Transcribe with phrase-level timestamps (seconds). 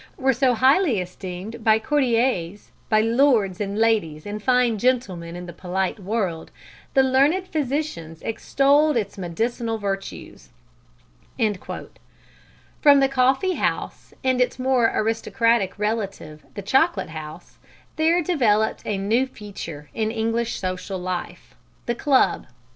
[0.17, 5.53] were so highly esteemed by courtiers, by lords and ladies and fine gentlemen in the
[5.53, 6.49] polite world,
[6.95, 10.49] the learned physicians extolled its medicinal virtues."
[11.37, 17.59] From the coffee house and its more aristocratic relative the chocolate house,
[17.95, 21.53] there developed a new feature in English social life
[21.85, 22.47] the Club.